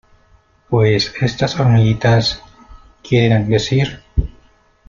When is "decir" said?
3.47-4.01